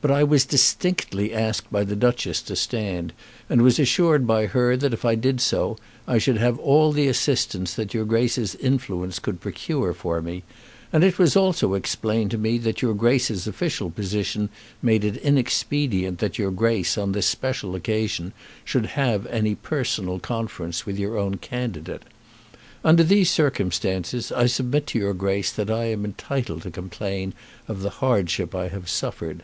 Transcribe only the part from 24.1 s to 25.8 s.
I submit to your Grace that